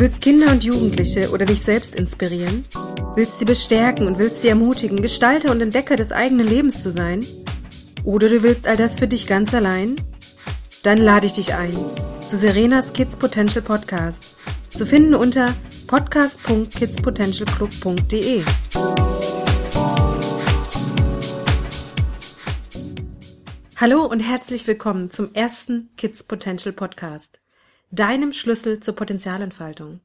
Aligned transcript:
Willst 0.00 0.22
Kinder 0.22 0.52
und 0.52 0.62
Jugendliche 0.62 1.32
oder 1.32 1.44
dich 1.44 1.60
selbst 1.60 1.96
inspirieren? 1.96 2.62
Willst 3.16 3.40
sie 3.40 3.44
bestärken 3.44 4.06
und 4.06 4.20
willst 4.20 4.42
sie 4.42 4.48
ermutigen, 4.48 5.02
Gestalter 5.02 5.50
und 5.50 5.60
Entdecker 5.60 5.96
des 5.96 6.12
eigenen 6.12 6.46
Lebens 6.46 6.84
zu 6.84 6.90
sein? 6.90 7.26
Oder 8.04 8.28
du 8.28 8.44
willst 8.44 8.68
all 8.68 8.76
das 8.76 8.96
für 8.96 9.08
dich 9.08 9.26
ganz 9.26 9.52
allein? 9.54 9.96
Dann 10.84 10.98
lade 10.98 11.26
ich 11.26 11.32
dich 11.32 11.54
ein 11.54 11.74
zu 12.24 12.36
Serenas 12.36 12.92
Kids 12.92 13.16
Potential 13.16 13.60
Podcast. 13.60 14.36
Zu 14.70 14.86
finden 14.86 15.16
unter 15.16 15.52
podcast.kidspotentialclub.de. 15.88 18.44
Hallo 23.74 24.04
und 24.04 24.20
herzlich 24.20 24.64
willkommen 24.68 25.10
zum 25.10 25.34
ersten 25.34 25.90
Kids 25.96 26.22
Potential 26.22 26.72
Podcast 26.72 27.40
deinem 27.90 28.32
Schlüssel 28.32 28.80
zur 28.80 28.94
Potenzialentfaltung. 28.94 30.00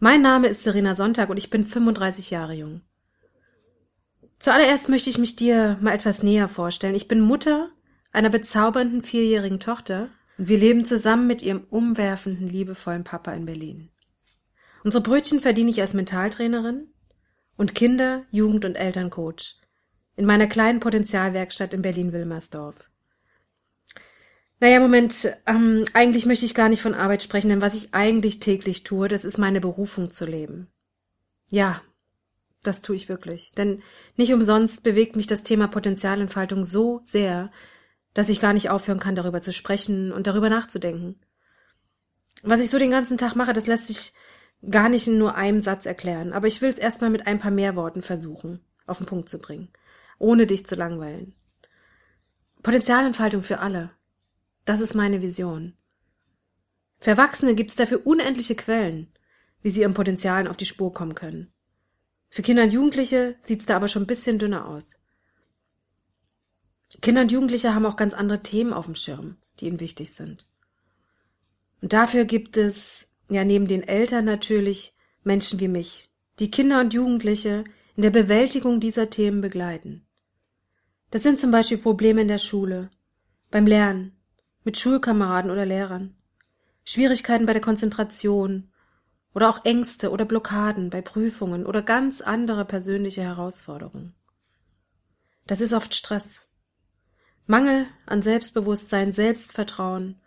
Mein 0.00 0.22
Name 0.22 0.48
ist 0.48 0.62
Serena 0.62 0.94
Sonntag 0.94 1.28
und 1.28 1.36
ich 1.36 1.50
bin 1.50 1.66
35 1.66 2.30
Jahre 2.30 2.54
jung. 2.54 2.82
Zuallererst 4.38 4.88
möchte 4.88 5.10
ich 5.10 5.18
mich 5.18 5.36
dir 5.36 5.78
mal 5.80 5.94
etwas 5.94 6.22
näher 6.22 6.48
vorstellen. 6.48 6.94
Ich 6.94 7.08
bin 7.08 7.20
Mutter 7.20 7.70
einer 8.12 8.30
bezaubernden 8.30 9.02
vierjährigen 9.02 9.60
Tochter 9.60 10.08
und 10.38 10.48
wir 10.48 10.58
leben 10.58 10.84
zusammen 10.84 11.26
mit 11.26 11.42
ihrem 11.42 11.64
umwerfenden, 11.68 12.48
liebevollen 12.48 13.04
Papa 13.04 13.32
in 13.32 13.46
Berlin. 13.46 13.90
Unsere 14.84 15.02
Brötchen 15.02 15.40
verdiene 15.40 15.70
ich 15.70 15.80
als 15.80 15.94
Mentaltrainerin 15.94 16.88
und 17.56 17.74
Kinder-, 17.74 18.24
Jugend- 18.30 18.64
und 18.64 18.76
Elterncoach 18.76 19.56
in 20.16 20.24
meiner 20.24 20.46
kleinen 20.46 20.80
Potenzialwerkstatt 20.80 21.74
in 21.74 21.82
Berlin-Wilmersdorf. 21.82 22.87
Naja, 24.60 24.80
Moment, 24.80 25.32
ähm, 25.46 25.84
eigentlich 25.94 26.26
möchte 26.26 26.44
ich 26.44 26.54
gar 26.54 26.68
nicht 26.68 26.82
von 26.82 26.94
Arbeit 26.94 27.22
sprechen, 27.22 27.48
denn 27.48 27.62
was 27.62 27.74
ich 27.74 27.94
eigentlich 27.94 28.40
täglich 28.40 28.82
tue, 28.82 29.08
das 29.08 29.24
ist 29.24 29.38
meine 29.38 29.60
Berufung 29.60 30.10
zu 30.10 30.26
leben. 30.26 30.68
Ja, 31.50 31.80
das 32.62 32.82
tue 32.82 32.96
ich 32.96 33.08
wirklich. 33.08 33.52
Denn 33.52 33.82
nicht 34.16 34.32
umsonst 34.32 34.82
bewegt 34.82 35.14
mich 35.14 35.28
das 35.28 35.44
Thema 35.44 35.68
Potenzialentfaltung 35.68 36.64
so 36.64 37.00
sehr, 37.04 37.52
dass 38.14 38.28
ich 38.28 38.40
gar 38.40 38.52
nicht 38.52 38.68
aufhören 38.68 38.98
kann, 38.98 39.14
darüber 39.14 39.42
zu 39.42 39.52
sprechen 39.52 40.12
und 40.12 40.26
darüber 40.26 40.50
nachzudenken. 40.50 41.20
Was 42.42 42.60
ich 42.60 42.70
so 42.70 42.78
den 42.78 42.90
ganzen 42.90 43.18
Tag 43.18 43.36
mache, 43.36 43.52
das 43.52 43.66
lässt 43.66 43.86
sich 43.86 44.12
gar 44.68 44.88
nicht 44.88 45.06
in 45.06 45.18
nur 45.18 45.36
einem 45.36 45.60
Satz 45.60 45.86
erklären, 45.86 46.32
aber 46.32 46.48
ich 46.48 46.60
will 46.60 46.70
es 46.70 46.78
erstmal 46.78 47.10
mit 47.10 47.28
ein 47.28 47.38
paar 47.38 47.52
mehr 47.52 47.76
Worten 47.76 48.02
versuchen, 48.02 48.60
auf 48.86 48.98
den 48.98 49.06
Punkt 49.06 49.28
zu 49.28 49.38
bringen, 49.38 49.68
ohne 50.18 50.46
dich 50.46 50.66
zu 50.66 50.74
langweilen. 50.74 51.34
Potenzialentfaltung 52.62 53.42
für 53.42 53.60
alle. 53.60 53.90
Das 54.68 54.80
ist 54.80 54.92
meine 54.92 55.22
Vision. 55.22 55.72
Für 56.98 57.12
Erwachsene 57.12 57.54
gibt 57.54 57.70
es 57.70 57.76
dafür 57.76 58.06
unendliche 58.06 58.54
Quellen, 58.54 59.10
wie 59.62 59.70
sie 59.70 59.80
ihren 59.80 59.94
Potenzialen 59.94 60.46
auf 60.46 60.58
die 60.58 60.66
Spur 60.66 60.92
kommen 60.92 61.14
können. 61.14 61.50
Für 62.28 62.42
Kinder 62.42 62.64
und 62.64 62.72
Jugendliche 62.74 63.36
sieht's 63.40 63.64
da 63.64 63.76
aber 63.76 63.88
schon 63.88 64.02
ein 64.02 64.06
bisschen 64.06 64.38
dünner 64.38 64.68
aus. 64.68 64.84
Kinder 67.00 67.22
und 67.22 67.32
Jugendliche 67.32 67.74
haben 67.74 67.86
auch 67.86 67.96
ganz 67.96 68.12
andere 68.12 68.42
Themen 68.42 68.74
auf 68.74 68.84
dem 68.84 68.94
Schirm, 68.94 69.38
die 69.58 69.68
ihnen 69.68 69.80
wichtig 69.80 70.12
sind. 70.12 70.46
Und 71.80 71.94
dafür 71.94 72.26
gibt 72.26 72.58
es, 72.58 73.16
ja, 73.30 73.44
neben 73.44 73.68
den 73.68 73.82
Eltern 73.82 74.26
natürlich 74.26 74.94
Menschen 75.24 75.60
wie 75.60 75.68
mich, 75.68 76.10
die 76.40 76.50
Kinder 76.50 76.80
und 76.80 76.92
Jugendliche 76.92 77.64
in 77.96 78.02
der 78.02 78.10
Bewältigung 78.10 78.80
dieser 78.80 79.08
Themen 79.08 79.40
begleiten. 79.40 80.06
Das 81.10 81.22
sind 81.22 81.40
zum 81.40 81.52
Beispiel 81.52 81.78
Probleme 81.78 82.20
in 82.20 82.28
der 82.28 82.36
Schule, 82.36 82.90
beim 83.50 83.66
Lernen, 83.66 84.17
mit 84.68 84.76
Schulkameraden 84.76 85.50
oder 85.50 85.64
Lehrern, 85.64 86.14
Schwierigkeiten 86.84 87.46
bei 87.46 87.54
der 87.54 87.62
Konzentration 87.62 88.70
oder 89.32 89.48
auch 89.48 89.64
Ängste 89.64 90.10
oder 90.10 90.26
Blockaden 90.26 90.90
bei 90.90 91.00
Prüfungen 91.00 91.64
oder 91.64 91.80
ganz 91.80 92.20
andere 92.20 92.66
persönliche 92.66 93.22
Herausforderungen. 93.22 94.14
Das 95.46 95.62
ist 95.62 95.72
oft 95.72 95.94
Stress. 95.94 96.40
Mangel 97.46 97.86
an 98.04 98.20
Selbstbewusstsein, 98.20 99.14
Selbstvertrauen 99.14 100.20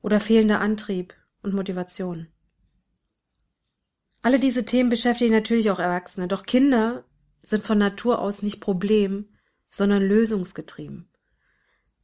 oder 0.00 0.20
fehlender 0.20 0.62
Antrieb 0.62 1.12
und 1.42 1.52
Motivation. 1.52 2.28
Alle 4.22 4.38
diese 4.38 4.64
Themen 4.64 4.88
beschäftigen 4.88 5.34
natürlich 5.34 5.70
auch 5.70 5.80
Erwachsene, 5.80 6.28
doch 6.28 6.46
Kinder 6.46 7.04
sind 7.42 7.66
von 7.66 7.76
Natur 7.76 8.20
aus 8.20 8.40
nicht 8.40 8.58
problem, 8.58 9.28
sondern 9.70 10.02
lösungsgetrieben. 10.02 11.11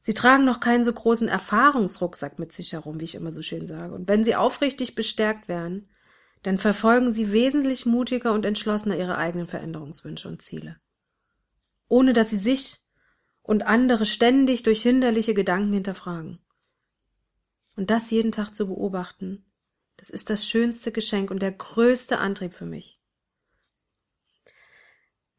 Sie 0.08 0.14
tragen 0.14 0.46
noch 0.46 0.60
keinen 0.60 0.84
so 0.84 0.92
großen 0.94 1.28
Erfahrungsrucksack 1.28 2.38
mit 2.38 2.54
sich 2.54 2.72
herum, 2.72 2.98
wie 2.98 3.04
ich 3.04 3.14
immer 3.14 3.30
so 3.30 3.42
schön 3.42 3.66
sage. 3.66 3.92
Und 3.92 4.08
wenn 4.08 4.24
sie 4.24 4.36
aufrichtig 4.36 4.94
bestärkt 4.94 5.48
werden, 5.48 5.90
dann 6.42 6.56
verfolgen 6.56 7.12
sie 7.12 7.30
wesentlich 7.30 7.84
mutiger 7.84 8.32
und 8.32 8.46
entschlossener 8.46 8.96
ihre 8.96 9.18
eigenen 9.18 9.46
Veränderungswünsche 9.46 10.26
und 10.26 10.40
Ziele. 10.40 10.80
Ohne 11.88 12.14
dass 12.14 12.30
sie 12.30 12.38
sich 12.38 12.78
und 13.42 13.66
andere 13.66 14.06
ständig 14.06 14.62
durch 14.62 14.80
hinderliche 14.80 15.34
Gedanken 15.34 15.74
hinterfragen. 15.74 16.38
Und 17.76 17.90
das 17.90 18.10
jeden 18.10 18.32
Tag 18.32 18.54
zu 18.54 18.66
beobachten, 18.66 19.44
das 19.98 20.08
ist 20.08 20.30
das 20.30 20.46
schönste 20.46 20.90
Geschenk 20.90 21.30
und 21.30 21.42
der 21.42 21.52
größte 21.52 22.16
Antrieb 22.16 22.54
für 22.54 22.64
mich. 22.64 22.98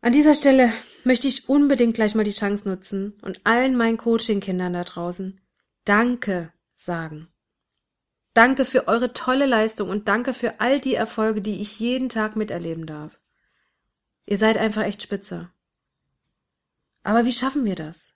An 0.01 0.13
dieser 0.13 0.35
Stelle 0.35 0.71
möchte 1.03 1.27
ich 1.27 1.49
unbedingt 1.49 1.95
gleich 1.95 2.15
mal 2.15 2.23
die 2.23 2.31
Chance 2.31 2.67
nutzen 2.67 3.17
und 3.21 3.41
allen 3.45 3.75
meinen 3.75 3.97
Coaching-Kindern 3.97 4.73
da 4.73 4.83
draußen 4.83 5.39
Danke 5.85 6.53
sagen. 6.75 7.29
Danke 8.33 8.63
für 8.63 8.87
eure 8.87 9.13
tolle 9.13 9.45
Leistung 9.45 9.89
und 9.89 10.07
danke 10.07 10.33
für 10.33 10.59
all 10.59 10.79
die 10.79 10.95
Erfolge, 10.95 11.41
die 11.41 11.61
ich 11.61 11.79
jeden 11.79 12.09
Tag 12.09 12.35
miterleben 12.35 12.85
darf. 12.85 13.19
Ihr 14.25 14.37
seid 14.37 14.57
einfach 14.57 14.83
echt 14.83 15.01
spitze. 15.01 15.49
Aber 17.03 17.25
wie 17.25 17.31
schaffen 17.31 17.65
wir 17.65 17.75
das? 17.75 18.13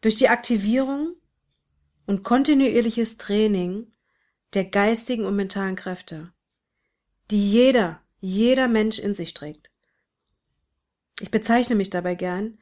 Durch 0.00 0.16
die 0.16 0.28
Aktivierung 0.28 1.14
und 2.06 2.22
kontinuierliches 2.22 3.18
Training 3.18 3.92
der 4.54 4.64
geistigen 4.64 5.26
und 5.26 5.36
mentalen 5.36 5.76
Kräfte, 5.76 6.32
die 7.30 7.50
jeder, 7.50 8.00
jeder 8.20 8.68
Mensch 8.68 8.98
in 8.98 9.12
sich 9.12 9.34
trägt. 9.34 9.70
Ich 11.20 11.30
bezeichne 11.30 11.76
mich 11.76 11.90
dabei 11.90 12.14
gern 12.14 12.58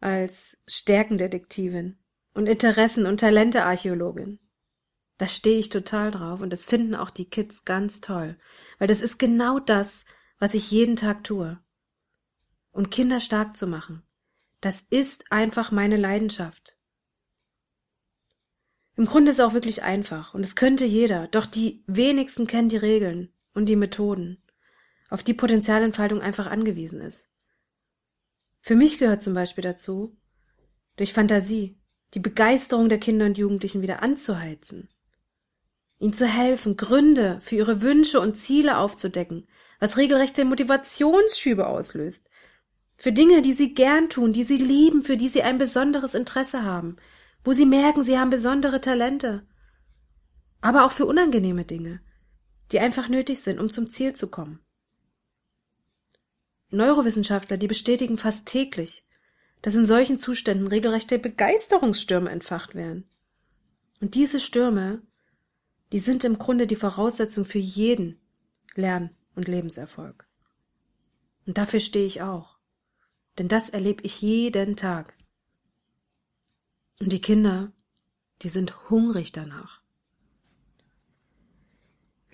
als 0.00 0.56
Stärkendetektivin 0.66 1.98
und 2.34 2.46
Interessen- 2.46 3.06
und 3.06 3.20
Talentearchäologin. 3.20 4.38
Da 5.18 5.26
stehe 5.26 5.58
ich 5.58 5.68
total 5.68 6.10
drauf 6.10 6.40
und 6.40 6.50
das 6.50 6.64
finden 6.64 6.94
auch 6.94 7.10
die 7.10 7.28
Kids 7.28 7.64
ganz 7.64 8.00
toll, 8.00 8.38
weil 8.78 8.88
das 8.88 9.02
ist 9.02 9.18
genau 9.18 9.58
das, 9.58 10.06
was 10.38 10.54
ich 10.54 10.70
jeden 10.70 10.96
Tag 10.96 11.24
tue. 11.24 11.58
Und 12.70 12.90
Kinder 12.90 13.20
stark 13.20 13.56
zu 13.56 13.66
machen, 13.66 14.02
das 14.60 14.80
ist 14.80 15.30
einfach 15.32 15.72
meine 15.72 15.96
Leidenschaft. 15.96 16.76
Im 18.96 19.06
Grunde 19.06 19.30
ist 19.30 19.38
es 19.38 19.44
auch 19.44 19.54
wirklich 19.54 19.82
einfach 19.82 20.34
und 20.34 20.42
es 20.42 20.56
könnte 20.56 20.84
jeder, 20.84 21.26
doch 21.28 21.46
die 21.46 21.82
wenigsten 21.86 22.46
kennen 22.46 22.68
die 22.68 22.76
Regeln 22.76 23.32
und 23.52 23.66
die 23.66 23.76
Methoden, 23.76 24.42
auf 25.08 25.22
die 25.22 25.34
Potenzialentfaltung 25.34 26.20
einfach 26.20 26.46
angewiesen 26.46 27.00
ist. 27.00 27.29
Für 28.60 28.76
mich 28.76 28.98
gehört 28.98 29.22
zum 29.22 29.34
Beispiel 29.34 29.62
dazu, 29.62 30.16
durch 30.96 31.12
Fantasie 31.12 31.78
die 32.14 32.20
Begeisterung 32.20 32.88
der 32.88 32.98
Kinder 32.98 33.26
und 33.26 33.38
Jugendlichen 33.38 33.82
wieder 33.82 34.02
anzuheizen, 34.02 34.88
ihnen 35.98 36.12
zu 36.12 36.26
helfen, 36.26 36.76
Gründe 36.76 37.38
für 37.40 37.56
ihre 37.56 37.82
Wünsche 37.82 38.20
und 38.20 38.36
Ziele 38.36 38.78
aufzudecken, 38.78 39.46
was 39.78 39.96
regelrechte 39.96 40.44
Motivationsschübe 40.44 41.66
auslöst, 41.66 42.28
für 42.96 43.12
Dinge, 43.12 43.40
die 43.40 43.54
sie 43.54 43.72
gern 43.72 44.10
tun, 44.10 44.32
die 44.32 44.44
sie 44.44 44.58
lieben, 44.58 45.02
für 45.02 45.16
die 45.16 45.28
sie 45.28 45.42
ein 45.42 45.56
besonderes 45.56 46.14
Interesse 46.14 46.64
haben, 46.64 46.96
wo 47.44 47.52
sie 47.52 47.64
merken, 47.64 48.02
sie 48.02 48.18
haben 48.18 48.28
besondere 48.28 48.82
Talente, 48.82 49.46
aber 50.60 50.84
auch 50.84 50.92
für 50.92 51.06
unangenehme 51.06 51.64
Dinge, 51.64 52.00
die 52.72 52.80
einfach 52.80 53.08
nötig 53.08 53.40
sind, 53.40 53.58
um 53.58 53.70
zum 53.70 53.90
Ziel 53.90 54.14
zu 54.14 54.30
kommen. 54.30 54.60
Neurowissenschaftler, 56.70 57.56
die 57.56 57.66
bestätigen 57.66 58.16
fast 58.16 58.46
täglich, 58.46 59.04
dass 59.62 59.74
in 59.74 59.86
solchen 59.86 60.18
Zuständen 60.18 60.66
regelrechte 60.68 61.18
Begeisterungsstürme 61.18 62.30
entfacht 62.30 62.74
werden. 62.74 63.08
Und 64.00 64.14
diese 64.14 64.40
Stürme, 64.40 65.02
die 65.92 65.98
sind 65.98 66.24
im 66.24 66.38
Grunde 66.38 66.66
die 66.66 66.76
Voraussetzung 66.76 67.44
für 67.44 67.58
jeden 67.58 68.20
Lern- 68.74 69.10
und 69.34 69.48
Lebenserfolg. 69.48 70.26
Und 71.46 71.58
dafür 71.58 71.80
stehe 71.80 72.06
ich 72.06 72.22
auch. 72.22 72.58
Denn 73.38 73.48
das 73.48 73.70
erlebe 73.70 74.02
ich 74.04 74.20
jeden 74.20 74.76
Tag. 74.76 75.14
Und 77.00 77.12
die 77.12 77.20
Kinder, 77.20 77.72
die 78.42 78.48
sind 78.48 78.90
hungrig 78.90 79.32
danach. 79.32 79.80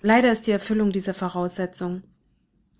Leider 0.01 0.31
ist 0.31 0.47
die 0.47 0.51
Erfüllung 0.51 0.91
dieser 0.91 1.13
Voraussetzung 1.13 2.03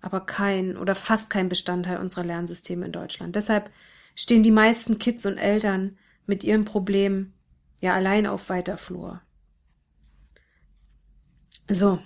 aber 0.00 0.20
kein 0.20 0.76
oder 0.76 0.94
fast 0.94 1.30
kein 1.30 1.48
Bestandteil 1.48 1.98
unserer 1.98 2.24
Lernsysteme 2.24 2.86
in 2.86 2.92
Deutschland. 2.92 3.36
Deshalb 3.36 3.70
stehen 4.14 4.42
die 4.42 4.50
meisten 4.50 4.98
Kids 4.98 5.26
und 5.26 5.38
Eltern 5.38 5.98
mit 6.26 6.44
ihrem 6.44 6.64
Problem 6.64 7.34
ja 7.80 7.94
allein 7.94 8.26
auf 8.26 8.48
weiter 8.48 8.76
Flur. 8.76 9.22
So, 11.70 11.98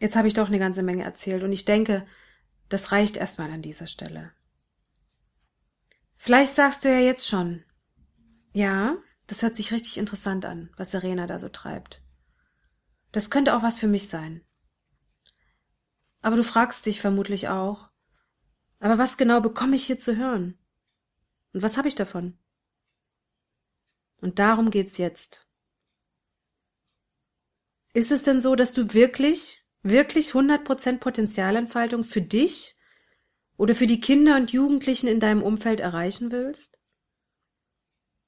Jetzt 0.00 0.16
habe 0.16 0.26
ich 0.26 0.34
doch 0.34 0.48
eine 0.48 0.58
ganze 0.58 0.82
Menge 0.82 1.04
erzählt 1.04 1.42
und 1.42 1.52
ich 1.52 1.66
denke, 1.66 2.06
das 2.70 2.90
reicht 2.90 3.18
erstmal 3.18 3.50
an 3.50 3.62
dieser 3.62 3.86
Stelle. 3.86 4.32
Vielleicht 6.16 6.54
sagst 6.54 6.84
du 6.84 6.88
ja 6.88 6.98
jetzt 6.98 7.28
schon, 7.28 7.62
ja, 8.52 8.96
das 9.26 9.42
hört 9.42 9.54
sich 9.54 9.72
richtig 9.72 9.98
interessant 9.98 10.46
an, 10.46 10.70
was 10.76 10.90
Serena 10.90 11.26
da 11.26 11.38
so 11.38 11.50
treibt. 11.50 12.02
Das 13.12 13.30
könnte 13.30 13.54
auch 13.54 13.62
was 13.62 13.78
für 13.78 13.88
mich 13.88 14.08
sein. 14.08 14.42
Aber 16.22 16.36
du 16.36 16.44
fragst 16.44 16.86
dich 16.86 17.00
vermutlich 17.00 17.48
auch, 17.48 17.90
aber 18.78 18.98
was 18.98 19.16
genau 19.16 19.40
bekomme 19.40 19.76
ich 19.76 19.84
hier 19.84 19.98
zu 19.98 20.16
hören? 20.16 20.58
Und 21.52 21.62
was 21.62 21.76
habe 21.76 21.88
ich 21.88 21.94
davon? 21.94 22.38
Und 24.20 24.38
darum 24.38 24.70
geht's 24.70 24.98
jetzt. 24.98 25.46
Ist 27.92 28.12
es 28.12 28.22
denn 28.22 28.40
so, 28.40 28.54
dass 28.54 28.72
du 28.72 28.94
wirklich, 28.94 29.64
wirklich 29.82 30.30
100% 30.30 30.98
Potenzialentfaltung 30.98 32.04
für 32.04 32.22
dich 32.22 32.76
oder 33.56 33.74
für 33.74 33.86
die 33.86 34.00
Kinder 34.00 34.36
und 34.36 34.52
Jugendlichen 34.52 35.08
in 35.08 35.20
deinem 35.20 35.42
Umfeld 35.42 35.80
erreichen 35.80 36.30
willst? 36.30 36.78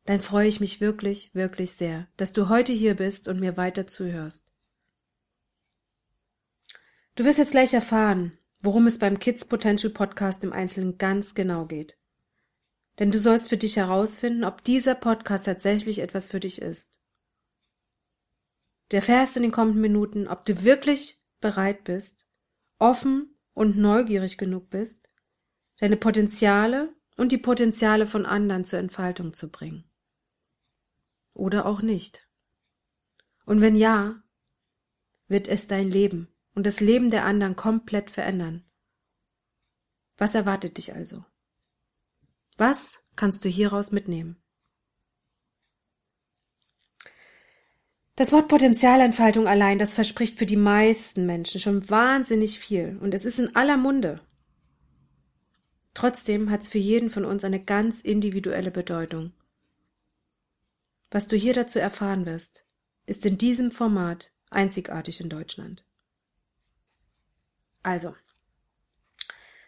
Dann 0.04 0.20
freue 0.20 0.48
ich 0.48 0.58
mich 0.58 0.80
wirklich, 0.80 1.32
wirklich 1.34 1.72
sehr, 1.72 2.08
dass 2.16 2.32
du 2.32 2.48
heute 2.48 2.72
hier 2.72 2.94
bist 2.94 3.28
und 3.28 3.38
mir 3.38 3.56
weiter 3.56 3.86
zuhörst. 3.86 4.51
Du 7.22 7.28
wirst 7.28 7.38
jetzt 7.38 7.52
gleich 7.52 7.72
erfahren, 7.72 8.36
worum 8.62 8.88
es 8.88 8.98
beim 8.98 9.20
Kids 9.20 9.44
Potential 9.44 9.92
Podcast 9.92 10.42
im 10.42 10.52
Einzelnen 10.52 10.98
ganz 10.98 11.36
genau 11.36 11.66
geht. 11.66 11.96
Denn 12.98 13.12
du 13.12 13.20
sollst 13.20 13.48
für 13.48 13.56
dich 13.56 13.76
herausfinden, 13.76 14.42
ob 14.42 14.64
dieser 14.64 14.96
Podcast 14.96 15.44
tatsächlich 15.44 16.00
etwas 16.00 16.26
für 16.26 16.40
dich 16.40 16.60
ist. 16.60 16.98
Du 18.88 18.96
erfährst 18.96 19.36
in 19.36 19.44
den 19.44 19.52
kommenden 19.52 19.80
Minuten, 19.80 20.26
ob 20.26 20.44
du 20.44 20.64
wirklich 20.64 21.22
bereit 21.40 21.84
bist, 21.84 22.26
offen 22.80 23.38
und 23.54 23.78
neugierig 23.78 24.36
genug 24.36 24.68
bist, 24.68 25.08
deine 25.78 25.96
Potenziale 25.96 26.92
und 27.16 27.30
die 27.30 27.38
Potenziale 27.38 28.08
von 28.08 28.26
anderen 28.26 28.64
zur 28.64 28.80
Entfaltung 28.80 29.32
zu 29.32 29.48
bringen. 29.48 29.84
Oder 31.34 31.66
auch 31.66 31.82
nicht. 31.82 32.28
Und 33.46 33.60
wenn 33.60 33.76
ja, 33.76 34.20
wird 35.28 35.46
es 35.46 35.68
dein 35.68 35.88
Leben 35.88 36.31
und 36.54 36.66
das 36.66 36.80
Leben 36.80 37.10
der 37.10 37.24
anderen 37.24 37.56
komplett 37.56 38.10
verändern. 38.10 38.64
Was 40.16 40.34
erwartet 40.34 40.78
dich 40.78 40.94
also? 40.94 41.24
Was 42.56 43.02
kannst 43.16 43.44
du 43.44 43.48
hieraus 43.48 43.92
mitnehmen? 43.92 44.36
Das 48.14 48.30
Wort 48.30 48.48
Potenzialentfaltung 48.48 49.48
allein, 49.48 49.78
das 49.78 49.94
verspricht 49.94 50.38
für 50.38 50.46
die 50.46 50.56
meisten 50.56 51.24
Menschen 51.24 51.60
schon 51.60 51.88
wahnsinnig 51.88 52.58
viel 52.58 52.98
und 53.00 53.14
es 53.14 53.24
ist 53.24 53.38
in 53.38 53.56
aller 53.56 53.78
Munde. 53.78 54.20
Trotzdem 55.94 56.50
hat 56.50 56.62
es 56.62 56.68
für 56.68 56.78
jeden 56.78 57.10
von 57.10 57.24
uns 57.24 57.42
eine 57.44 57.62
ganz 57.62 58.00
individuelle 58.00 58.70
Bedeutung. 58.70 59.32
Was 61.10 61.26
du 61.26 61.36
hier 61.36 61.52
dazu 61.52 61.78
erfahren 61.78 62.26
wirst, 62.26 62.66
ist 63.06 63.26
in 63.26 63.38
diesem 63.38 63.70
Format 63.70 64.32
einzigartig 64.50 65.20
in 65.20 65.28
Deutschland. 65.28 65.84
Also, 67.82 68.14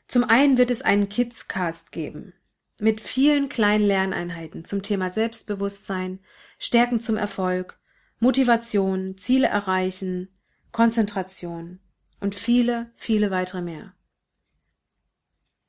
zum 0.06 0.24
einen 0.24 0.58
wird 0.58 0.70
es 0.70 0.82
einen 0.82 1.08
Kidscast 1.08 1.92
geben 1.92 2.34
mit 2.78 3.00
vielen 3.00 3.48
kleinen 3.48 3.86
Lerneinheiten 3.86 4.64
zum 4.64 4.82
Thema 4.82 5.10
Selbstbewusstsein, 5.10 6.20
Stärken 6.58 7.00
zum 7.00 7.16
Erfolg, 7.16 7.78
Motivation, 8.18 9.16
Ziele 9.16 9.46
erreichen, 9.46 10.28
Konzentration 10.72 11.80
und 12.20 12.34
viele, 12.34 12.92
viele 12.96 13.30
weitere 13.30 13.62
mehr. 13.62 13.94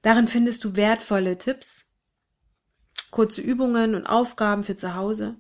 Darin 0.02 0.28
findest 0.28 0.64
du 0.64 0.76
wertvolle 0.76 1.38
Tipps, 1.38 1.86
kurze 3.12 3.42
Übungen 3.42 3.96
und 3.96 4.06
Aufgaben 4.06 4.64
für 4.64 4.78
zu 4.78 4.96
Hause. 4.96 5.38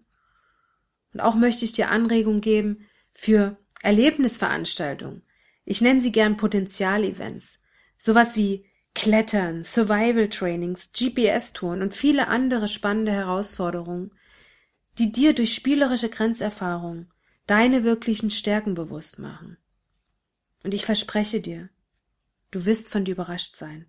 Und 1.13 1.19
auch 1.19 1.35
möchte 1.35 1.65
ich 1.65 1.71
dir 1.71 1.89
Anregungen 1.89 2.41
geben 2.41 2.85
für 3.13 3.57
Erlebnisveranstaltungen. 3.81 5.23
Ich 5.65 5.81
nenne 5.81 6.01
sie 6.01 6.11
gern 6.11 6.37
Potenzialevents. 6.37 7.59
Sowas 7.97 8.35
wie 8.35 8.65
Klettern, 8.93 9.63
Survival 9.63 10.29
Trainings, 10.29 10.91
GPS-Touren 10.93 11.81
und 11.81 11.93
viele 11.93 12.27
andere 12.27 12.67
spannende 12.67 13.11
Herausforderungen, 13.11 14.11
die 14.97 15.11
dir 15.11 15.33
durch 15.33 15.53
spielerische 15.53 16.09
Grenzerfahrung 16.09 17.11
deine 17.47 17.83
wirklichen 17.83 18.31
Stärken 18.31 18.75
bewusst 18.75 19.19
machen. 19.19 19.57
Und 20.63 20.73
ich 20.73 20.85
verspreche 20.85 21.41
dir, 21.41 21.69
du 22.51 22.65
wirst 22.65 22.89
von 22.89 23.03
dir 23.03 23.11
überrascht 23.11 23.57
sein 23.57 23.87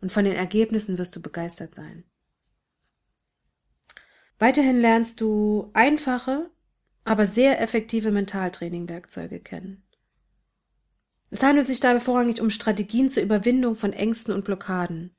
und 0.00 0.12
von 0.12 0.24
den 0.24 0.34
Ergebnissen 0.34 0.98
wirst 0.98 1.16
du 1.16 1.22
begeistert 1.22 1.74
sein. 1.74 2.04
Weiterhin 4.38 4.76
lernst 4.76 5.20
du 5.20 5.70
einfache, 5.74 6.50
aber 7.04 7.26
sehr 7.26 7.60
effektive 7.60 8.10
Mentaltraining-Werkzeuge 8.10 9.40
kennen. 9.40 9.83
Es 11.34 11.42
handelt 11.42 11.66
sich 11.66 11.80
dabei 11.80 12.00
vorrangig 12.00 12.40
um 12.40 12.50
Strategien 12.50 13.08
zur 13.08 13.22
Überwindung 13.22 13.74
von 13.74 13.92
Ängsten 13.92 14.32
und 14.32 14.44
Blockaden, 14.44 15.14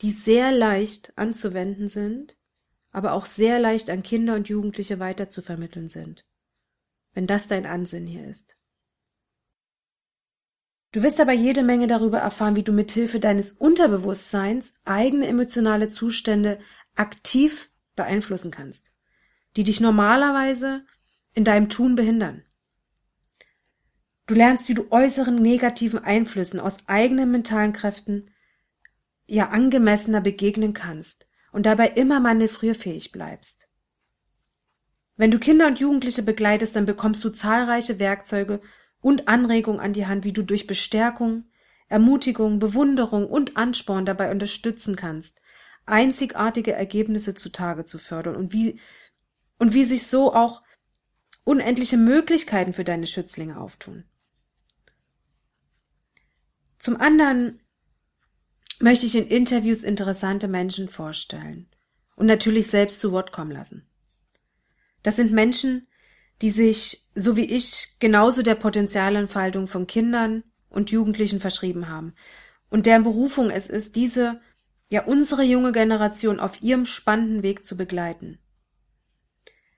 die 0.00 0.10
sehr 0.10 0.52
leicht 0.52 1.12
anzuwenden 1.16 1.88
sind 1.88 2.38
aber 2.90 3.12
auch 3.12 3.26
sehr 3.26 3.58
leicht 3.58 3.90
an 3.90 4.02
Kinder 4.02 4.34
und 4.34 4.48
Jugendliche 4.48 4.98
weiterzuvermitteln 4.98 5.88
sind, 5.88 6.24
wenn 7.12 7.26
das 7.26 7.46
dein 7.46 7.66
Ansinnen 7.66 8.08
hier 8.08 8.26
ist. 8.26 8.56
Du 10.92 11.02
wirst 11.02 11.20
aber 11.20 11.32
jede 11.32 11.62
Menge 11.62 11.86
darüber 11.86 12.18
erfahren, 12.18 12.56
wie 12.56 12.62
du 12.62 12.72
mithilfe 12.72 13.20
deines 13.20 13.52
Unterbewusstseins 13.52 14.74
eigene 14.84 15.26
emotionale 15.26 15.90
Zustände 15.90 16.58
aktiv 16.94 17.70
beeinflussen 17.94 18.50
kannst, 18.50 18.90
die 19.56 19.64
dich 19.64 19.80
normalerweise 19.80 20.84
in 21.34 21.44
deinem 21.44 21.68
Tun 21.68 21.94
behindern. 21.94 22.42
Du 24.28 24.34
lernst, 24.34 24.68
wie 24.68 24.74
du 24.74 24.84
äußeren 24.90 25.36
negativen 25.36 26.04
Einflüssen 26.04 26.60
aus 26.60 26.86
eigenen 26.86 27.30
mentalen 27.30 27.72
Kräften 27.72 28.30
ja 29.26 29.48
angemessener 29.48 30.20
begegnen 30.20 30.74
kannst 30.74 31.26
und 31.50 31.64
dabei 31.64 31.88
immer 31.88 32.20
manövrierfähig 32.20 33.10
bleibst. 33.10 33.68
Wenn 35.16 35.30
du 35.30 35.38
Kinder 35.38 35.66
und 35.66 35.80
Jugendliche 35.80 36.22
begleitest, 36.22 36.76
dann 36.76 36.84
bekommst 36.84 37.24
du 37.24 37.30
zahlreiche 37.30 37.98
Werkzeuge 37.98 38.60
und 39.00 39.28
Anregungen 39.28 39.80
an 39.80 39.94
die 39.94 40.06
Hand, 40.06 40.24
wie 40.24 40.34
du 40.34 40.42
durch 40.42 40.66
Bestärkung, 40.66 41.44
Ermutigung, 41.88 42.58
Bewunderung 42.58 43.26
und 43.26 43.56
Ansporn 43.56 44.04
dabei 44.04 44.30
unterstützen 44.30 44.94
kannst, 44.94 45.40
einzigartige 45.86 46.72
Ergebnisse 46.72 47.34
zutage 47.34 47.86
zu 47.86 47.98
fördern 47.98 48.36
und 48.36 48.52
wie, 48.52 48.78
und 49.58 49.72
wie 49.72 49.86
sich 49.86 50.06
so 50.06 50.34
auch 50.34 50.62
unendliche 51.44 51.96
Möglichkeiten 51.96 52.74
für 52.74 52.84
deine 52.84 53.06
Schützlinge 53.06 53.58
auftun. 53.58 54.04
Zum 56.88 56.98
anderen 57.02 57.60
möchte 58.80 59.04
ich 59.04 59.14
in 59.14 59.26
Interviews 59.26 59.82
interessante 59.82 60.48
Menschen 60.48 60.88
vorstellen 60.88 61.68
und 62.16 62.24
natürlich 62.24 62.68
selbst 62.68 62.98
zu 62.98 63.12
Wort 63.12 63.30
kommen 63.30 63.50
lassen. 63.50 63.86
Das 65.02 65.16
sind 65.16 65.30
Menschen, 65.30 65.86
die 66.40 66.48
sich, 66.48 67.06
so 67.14 67.36
wie 67.36 67.44
ich, 67.44 67.96
genauso 67.98 68.40
der 68.40 68.54
Potenzialentfaltung 68.54 69.66
von 69.66 69.86
Kindern 69.86 70.44
und 70.70 70.90
Jugendlichen 70.90 71.40
verschrieben 71.40 71.90
haben 71.90 72.14
und 72.70 72.86
deren 72.86 73.02
Berufung 73.02 73.50
es 73.50 73.68
ist, 73.68 73.94
diese, 73.94 74.40
ja 74.88 75.04
unsere 75.04 75.42
junge 75.42 75.72
Generation 75.72 76.40
auf 76.40 76.62
ihrem 76.62 76.86
spannenden 76.86 77.42
Weg 77.42 77.66
zu 77.66 77.76
begleiten. 77.76 78.38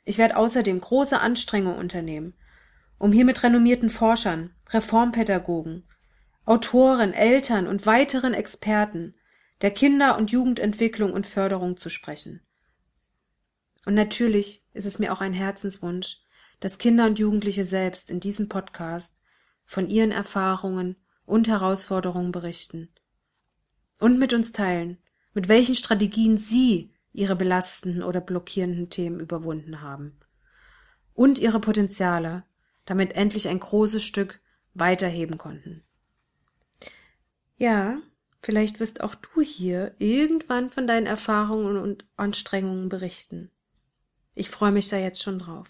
Ich 0.04 0.16
werde 0.16 0.36
außerdem 0.36 0.80
große 0.80 1.18
Anstrengungen 1.18 1.80
unternehmen, 1.80 2.34
um 2.98 3.10
hier 3.10 3.24
mit 3.24 3.42
renommierten 3.42 3.90
Forschern, 3.90 4.54
Reformpädagogen 4.68 5.89
Autoren, 6.50 7.12
Eltern 7.12 7.68
und 7.68 7.86
weiteren 7.86 8.34
Experten 8.34 9.14
der 9.60 9.70
Kinder- 9.70 10.18
und 10.18 10.32
Jugendentwicklung 10.32 11.12
und 11.12 11.24
Förderung 11.24 11.76
zu 11.76 11.90
sprechen. 11.90 12.40
Und 13.86 13.94
natürlich 13.94 14.64
ist 14.72 14.84
es 14.84 14.98
mir 14.98 15.12
auch 15.12 15.20
ein 15.20 15.32
Herzenswunsch, 15.32 16.18
dass 16.58 16.78
Kinder 16.78 17.06
und 17.06 17.20
Jugendliche 17.20 17.64
selbst 17.64 18.10
in 18.10 18.18
diesem 18.18 18.48
Podcast 18.48 19.16
von 19.64 19.88
ihren 19.88 20.10
Erfahrungen 20.10 20.96
und 21.24 21.46
Herausforderungen 21.46 22.32
berichten 22.32 22.88
und 24.00 24.18
mit 24.18 24.32
uns 24.32 24.50
teilen, 24.50 24.98
mit 25.34 25.46
welchen 25.46 25.76
Strategien 25.76 26.36
sie 26.36 26.92
ihre 27.12 27.36
belastenden 27.36 28.02
oder 28.02 28.20
blockierenden 28.20 28.90
Themen 28.90 29.20
überwunden 29.20 29.82
haben 29.82 30.18
und 31.14 31.38
ihre 31.38 31.60
Potenziale 31.60 32.42
damit 32.86 33.12
endlich 33.12 33.46
ein 33.46 33.60
großes 33.60 34.02
Stück 34.02 34.40
weiterheben 34.74 35.38
konnten. 35.38 35.84
Ja, 37.60 38.00
vielleicht 38.40 38.80
wirst 38.80 39.02
auch 39.02 39.14
du 39.14 39.42
hier 39.42 39.94
irgendwann 39.98 40.70
von 40.70 40.86
deinen 40.86 41.06
Erfahrungen 41.06 41.76
und 41.76 42.06
Anstrengungen 42.16 42.88
berichten. 42.88 43.50
Ich 44.34 44.48
freue 44.48 44.72
mich 44.72 44.88
da 44.88 44.96
jetzt 44.96 45.22
schon 45.22 45.38
drauf. 45.38 45.68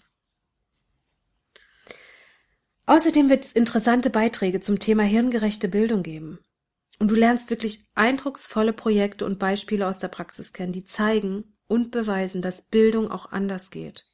Außerdem 2.85 3.29
wird 3.29 3.43
es 3.43 3.51
interessante 3.51 4.09
Beiträge 4.09 4.61
zum 4.61 4.79
Thema 4.79 5.03
hirngerechte 5.03 5.67
Bildung 5.67 6.01
geben. 6.01 6.39
Und 6.97 7.11
du 7.11 7.15
lernst 7.15 7.49
wirklich 7.49 7.89
eindrucksvolle 7.93 8.71
Projekte 8.71 9.25
und 9.25 9.37
Beispiele 9.37 9.85
aus 9.85 9.99
der 9.99 10.07
Praxis 10.07 10.53
kennen, 10.53 10.71
die 10.71 10.85
zeigen 10.85 11.57
und 11.67 11.91
beweisen, 11.91 12.41
dass 12.41 12.61
Bildung 12.61 13.11
auch 13.11 13.33
anders 13.33 13.69
geht. 13.69 14.05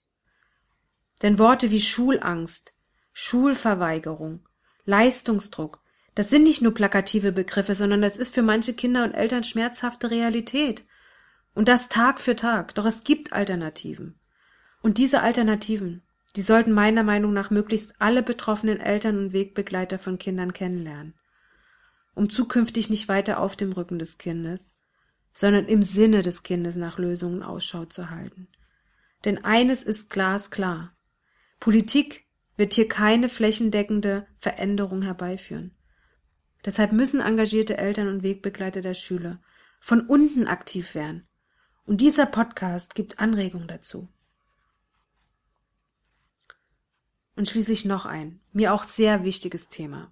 Denn 1.22 1.38
Worte 1.38 1.70
wie 1.70 1.82
Schulangst, 1.82 2.74
Schulverweigerung, 3.14 4.48
Leistungsdruck, 4.86 5.84
das 6.18 6.32
sind 6.32 6.46
nicht 6.46 6.64
nur 6.64 6.74
plakative 6.74 7.32
Begriffe, 7.32 7.76
sondern 7.76 8.02
das 8.02 8.18
ist 8.18 8.34
für 8.34 8.42
manche 8.42 8.74
Kinder 8.74 9.04
und 9.04 9.14
Eltern 9.14 9.44
schmerzhafte 9.44 10.10
Realität. 10.10 10.84
Und 11.54 11.68
das 11.68 11.90
Tag 11.90 12.20
für 12.20 12.36
Tag. 12.36 12.74
Doch 12.74 12.86
es 12.86 13.04
gibt 13.04 13.34
Alternativen. 13.34 14.20
Und 14.82 14.98
diese 14.98 15.22
Alternativen, 15.22 16.02
die 16.36 16.42
sollten 16.42 16.72
meiner 16.72 17.04
Meinung 17.04 17.34
nach 17.34 17.52
möglichst 17.52 18.02
alle 18.02 18.24
betroffenen 18.24 18.80
Eltern 18.80 19.20
und 19.20 19.32
Wegbegleiter 19.32 20.00
von 20.00 20.18
Kindern 20.18 20.54
kennenlernen, 20.54 21.14
um 22.16 22.32
zukünftig 22.32 22.90
nicht 22.90 23.08
weiter 23.08 23.40
auf 23.40 23.56
dem 23.56 23.72
Rücken 23.72 24.00
des 24.00 24.18
Kindes, 24.18 24.74
sondern 25.34 25.68
im 25.68 25.84
Sinne 25.84 26.24
des 26.24 26.42
Kindes 26.42 26.78
nach 26.78 26.98
Lösungen 26.98 27.44
Ausschau 27.44 27.86
zu 27.86 28.10
halten. 28.10 28.48
Denn 29.24 29.46
eines 29.46 29.84
ist 29.84 30.10
glasklar. 30.10 30.98
Politik 31.60 32.26
wird 32.56 32.74
hier 32.74 32.88
keine 32.88 33.30
flächendeckende 33.30 34.26
Veränderung 34.40 35.04
herbeiführen. 35.04 35.77
Deshalb 36.66 36.92
müssen 36.92 37.22
engagierte 37.22 37.78
Eltern 37.78 38.08
und 38.08 38.24
Wegbegleiter 38.24 38.82
der 38.82 38.94
Schüler 38.94 39.40
von 39.80 40.02
unten 40.02 40.48
aktiv 40.48 40.96
werden. 40.96 41.28
Und 41.86 42.02
dieser 42.02 42.26
Podcast 42.26 42.96
gibt 42.96 43.20
Anregungen 43.20 43.68
dazu. 43.68 44.10
Und 47.36 47.48
schließlich 47.48 47.86
noch 47.86 48.06
ein, 48.06 48.42
mir 48.52 48.74
auch 48.74 48.84
sehr 48.84 49.24
wichtiges 49.24 49.70
Thema, 49.70 50.12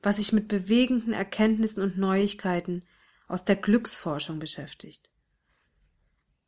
was 0.00 0.16
sich 0.16 0.32
mit 0.32 0.48
bewegenden 0.48 1.12
Erkenntnissen 1.12 1.82
und 1.82 1.98
Neuigkeiten 1.98 2.84
aus 3.26 3.44
der 3.44 3.56
Glücksforschung 3.56 4.38
beschäftigt. 4.38 5.10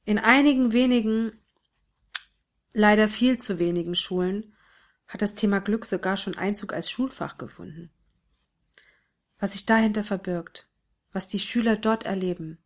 In 0.05 0.19
einigen 0.19 0.73
wenigen, 0.73 1.33
leider 2.73 3.09
viel 3.09 3.39
zu 3.39 3.59
wenigen 3.59 3.95
Schulen 3.95 4.55
hat 5.07 5.21
das 5.21 5.35
Thema 5.35 5.59
Glück 5.59 5.85
sogar 5.85 6.17
schon 6.17 6.37
Einzug 6.37 6.73
als 6.73 6.91
Schulfach 6.91 7.37
gefunden. 7.37 7.91
Was 9.39 9.53
sich 9.53 9.67
dahinter 9.67 10.03
verbirgt, 10.03 10.69
was 11.13 11.29
die 11.29 11.39
Schüler 11.39 11.77
dort 11.77 12.05
erleben, 12.05 12.59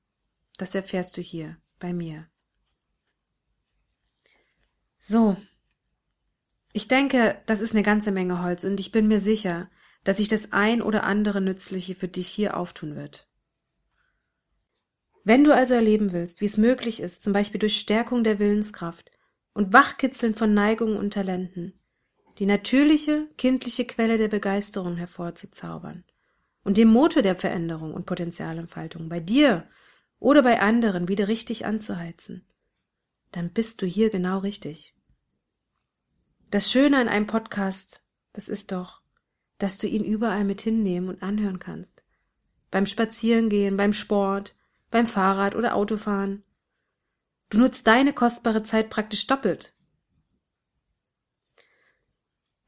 das 0.57 0.75
erfährst 0.75 1.17
du 1.17 1.21
hier 1.21 1.57
bei 1.79 1.93
mir. 1.93 2.29
So, 4.99 5.37
ich 6.73 6.89
denke, 6.89 7.41
das 7.47 7.61
ist 7.61 7.73
eine 7.73 7.83
ganze 7.83 8.13
Menge 8.13 8.43
Holz 8.43 8.65
und 8.65 8.81
ich 8.81 8.93
bin 8.93 9.09
mir 9.09 9.21
sicher, 9.21 9.71
dass 10.05 10.17
sich 10.17 10.29
das 10.29 10.53
ein 10.53 10.81
oder 10.81 11.05
andere 11.05 11.41
Nützliche 11.41 11.95
für 11.95 12.09
dich 12.09 12.29
hier 12.29 12.57
auftun 12.57 12.97
wird. 12.97 13.29
Wenn 15.25 15.45
du 15.45 15.55
also 15.55 15.75
erleben 15.75 16.13
willst, 16.13 16.41
wie 16.41 16.47
es 16.47 16.57
möglich 16.57 17.01
ist, 17.01 17.23
zum 17.23 17.33
Beispiel 17.33 17.61
durch 17.61 17.79
Stärkung 17.79 18.25
der 18.25 18.39
Willenskraft 18.39 19.11
und 19.53 19.73
Wachkitzeln 19.73 20.35
von 20.35 20.55
Neigungen 20.55 20.97
und 20.97 21.13
Talenten, 21.13 21.79
die 22.39 22.47
natürliche, 22.47 23.29
kindliche 23.37 23.85
Quelle 23.85 24.17
der 24.17 24.29
Begeisterung 24.29 24.97
hervorzuzaubern 24.97 26.05
und 26.65 26.77
den 26.77 26.89
Motor 26.89 27.23
der 27.23 27.37
Veränderung 27.37 27.95
und 27.95 28.07
Potenzialentfaltung 28.07 29.09
bei 29.09 29.21
dir 29.21 29.69
oder 30.19 30.43
bei 30.43 30.61
anderen 30.61 31.09
wieder 31.09 31.29
richtig 31.29 31.67
anzuheizen, 31.67 32.47
dann 33.33 33.51
bist 33.51 33.83
du 33.83 33.87
hier 33.87 34.11
genau 34.11 34.39
richtig. 34.39 34.95
Das 36.51 36.71
Schöne 36.71 36.99
an 36.99 37.09
einem 37.09 37.27
Podcast, 37.27 38.05
das 38.33 38.49
ist 38.49 38.73
doch, 38.73 39.01
dass 39.59 39.79
du 39.79 39.87
ihn 39.87 40.05
überall 40.05 40.45
mit 40.45 40.61
hinnehmen 40.61 41.09
und 41.09 41.23
anhören 41.23 41.59
kannst. 41.59 42.05
Beim 42.71 42.87
Spazierengehen, 42.87 43.77
beim 43.77 43.93
Sport, 43.93 44.57
beim 44.91 45.07
Fahrrad 45.07 45.55
oder 45.55 45.75
Autofahren. 45.75 46.43
Du 47.49 47.59
nutzt 47.59 47.87
deine 47.87 48.13
kostbare 48.13 48.63
Zeit 48.63 48.91
praktisch 48.91 49.27
doppelt. 49.27 49.75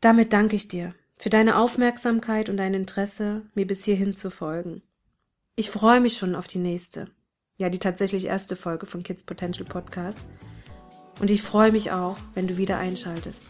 Damit 0.01 0.33
danke 0.33 0.57
ich 0.57 0.69
dir 0.69 0.95
für 1.17 1.31
deine 1.31 1.59
Aufmerksamkeit 1.59 2.49
und 2.49 2.57
dein 2.57 2.75
Interesse, 2.75 3.43
mir 3.55 3.67
bis 3.67 3.85
hierhin 3.85 4.17
zu 4.17 4.31
folgen. 4.31 4.83
Ich 5.57 5.71
freue 5.71 6.01
mich 6.01 6.17
schon 6.17 6.35
auf 6.35 6.47
die 6.47 6.59
nächste, 6.59 7.07
ja 7.57 7.69
die 7.69 7.79
tatsächlich 7.79 8.27
erste 8.27 8.57
Folge 8.57 8.87
von 8.87 9.03
Kids 9.03 9.25
Potential 9.25 9.67
Podcast. 9.67 10.19
Und 11.21 11.31
ich 11.31 11.43
freue 11.43 11.71
mich 11.71 11.93
auch, 11.93 12.17
wenn 12.35 12.49
du 12.49 12.57
wieder 12.57 12.79
einschaltest. 12.79 13.45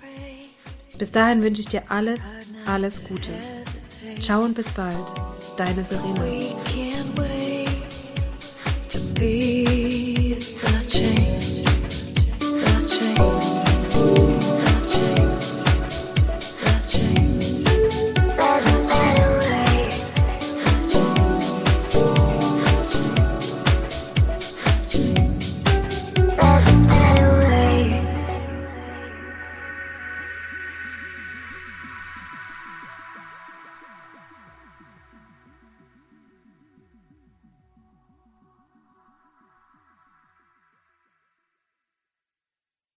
Bis 0.98 1.12
dahin 1.12 1.42
wünsche 1.42 1.62
ich 1.62 1.68
dir 1.68 1.90
alles, 1.90 2.20
alles 2.66 3.02
Gute. 3.04 3.32
Ciao 4.20 4.44
und 4.44 4.54
bis 4.54 4.70
bald. 4.70 4.94
Deine 5.56 5.82
Serena. 5.82 6.22